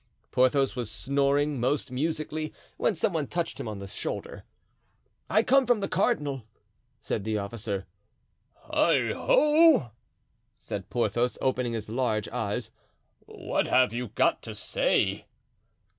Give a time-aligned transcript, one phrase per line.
[0.31, 4.45] Porthos was snoring most musically when some one touched him on the shoulder.
[5.29, 6.41] "I come from the cardinal,"
[6.99, 7.85] said the officer.
[8.73, 9.91] "Heigho!"
[10.55, 12.71] said Porthos, opening his large eyes;
[13.27, 15.27] "what have you got to say?"